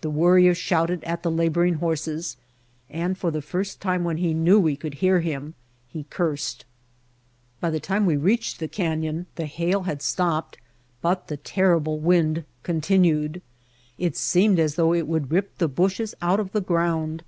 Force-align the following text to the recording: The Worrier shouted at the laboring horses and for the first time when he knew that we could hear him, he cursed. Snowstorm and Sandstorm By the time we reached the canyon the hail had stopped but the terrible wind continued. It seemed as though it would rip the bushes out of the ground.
The 0.00 0.10
Worrier 0.10 0.54
shouted 0.54 1.02
at 1.02 1.24
the 1.24 1.28
laboring 1.28 1.74
horses 1.82 2.36
and 2.88 3.18
for 3.18 3.32
the 3.32 3.42
first 3.42 3.80
time 3.80 4.04
when 4.04 4.18
he 4.18 4.32
knew 4.32 4.58
that 4.58 4.60
we 4.60 4.76
could 4.76 4.94
hear 5.02 5.18
him, 5.22 5.54
he 5.88 6.04
cursed. 6.08 6.64
Snowstorm 7.58 7.72
and 7.72 7.72
Sandstorm 7.72 7.72
By 7.72 7.72
the 7.72 7.80
time 7.80 8.06
we 8.06 8.30
reached 8.32 8.60
the 8.60 8.68
canyon 8.68 9.26
the 9.34 9.46
hail 9.46 9.82
had 9.82 10.02
stopped 10.02 10.58
but 11.02 11.26
the 11.26 11.36
terrible 11.38 11.98
wind 11.98 12.44
continued. 12.62 13.42
It 13.98 14.16
seemed 14.16 14.60
as 14.60 14.76
though 14.76 14.94
it 14.94 15.08
would 15.08 15.32
rip 15.32 15.58
the 15.58 15.66
bushes 15.66 16.14
out 16.22 16.38
of 16.38 16.52
the 16.52 16.60
ground. 16.60 17.24